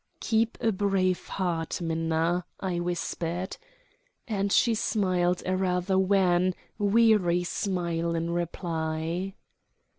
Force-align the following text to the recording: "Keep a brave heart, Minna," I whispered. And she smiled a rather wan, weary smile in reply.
"Keep 0.19 0.57
a 0.61 0.71
brave 0.71 1.27
heart, 1.27 1.79
Minna," 1.79 2.43
I 2.59 2.79
whispered. 2.79 3.57
And 4.27 4.51
she 4.51 4.73
smiled 4.73 5.43
a 5.45 5.55
rather 5.55 5.95
wan, 5.99 6.55
weary 6.79 7.43
smile 7.43 8.15
in 8.15 8.31
reply. 8.31 9.35